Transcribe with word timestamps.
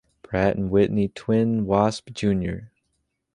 Pratt 0.23 0.55
and 0.55 0.71
Whitney 0.71 1.09
Twin 1.09 1.67
Wasp 1.67 2.09
Junior. 2.11 2.71